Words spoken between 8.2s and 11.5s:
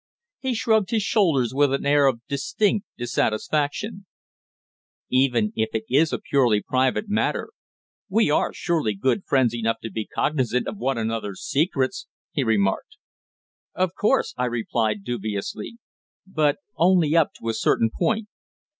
are surely good friends enough to be cognisant of one another's